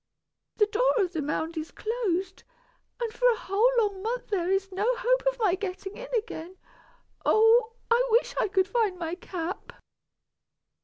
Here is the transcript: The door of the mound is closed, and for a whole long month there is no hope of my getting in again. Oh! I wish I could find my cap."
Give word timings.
The 0.57 0.65
door 0.65 0.93
of 0.97 1.13
the 1.13 1.21
mound 1.21 1.55
is 1.59 1.69
closed, 1.69 2.41
and 2.99 3.13
for 3.13 3.29
a 3.29 3.35
whole 3.37 3.69
long 3.77 4.01
month 4.01 4.29
there 4.29 4.49
is 4.49 4.71
no 4.71 4.95
hope 4.95 5.21
of 5.27 5.37
my 5.37 5.53
getting 5.53 5.95
in 5.95 6.07
again. 6.17 6.57
Oh! 7.23 7.73
I 7.91 8.03
wish 8.09 8.33
I 8.39 8.47
could 8.47 8.67
find 8.67 8.97
my 8.97 9.13
cap." 9.13 9.73